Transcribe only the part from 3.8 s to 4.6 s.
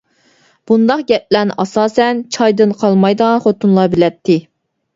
بىلەتتى.